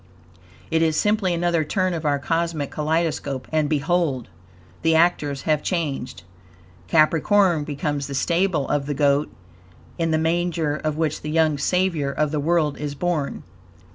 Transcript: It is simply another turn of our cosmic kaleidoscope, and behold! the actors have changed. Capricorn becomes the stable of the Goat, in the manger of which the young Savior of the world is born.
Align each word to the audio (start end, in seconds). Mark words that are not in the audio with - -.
It 0.71 0.81
is 0.81 0.97
simply 0.97 1.31
another 1.31 1.63
turn 1.63 1.93
of 1.93 2.05
our 2.07 2.17
cosmic 2.17 2.71
kaleidoscope, 2.71 3.47
and 3.51 3.69
behold! 3.69 4.29
the 4.81 4.95
actors 4.95 5.43
have 5.43 5.61
changed. 5.61 6.23
Capricorn 6.87 7.63
becomes 7.65 8.07
the 8.07 8.15
stable 8.15 8.67
of 8.67 8.87
the 8.87 8.95
Goat, 8.95 9.31
in 9.99 10.09
the 10.09 10.17
manger 10.17 10.75
of 10.77 10.97
which 10.97 11.21
the 11.21 11.29
young 11.29 11.59
Savior 11.59 12.11
of 12.11 12.31
the 12.31 12.39
world 12.39 12.79
is 12.79 12.95
born. 12.95 13.43